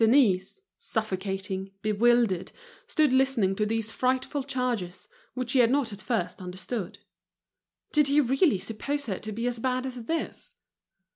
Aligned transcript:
Denise, 0.03 0.63
suffocating, 0.79 1.73
bewildered, 1.83 2.51
stood 2.87 3.13
listening 3.13 3.55
to 3.55 3.67
these 3.67 3.91
frightful 3.91 4.43
charges, 4.43 5.07
which 5.35 5.51
she 5.51 5.59
had 5.59 5.69
not 5.69 5.93
at 5.93 6.01
first 6.01 6.41
understood. 6.41 6.97
Did 7.91 8.07
he 8.07 8.19
really 8.19 8.57
suppose 8.57 9.05
her 9.05 9.19
to 9.19 9.31
be 9.31 9.45
as 9.45 9.59
bad 9.59 9.85
as 9.85 10.05
this? 10.05 10.55